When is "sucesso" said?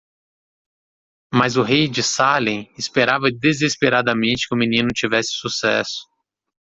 5.33-6.09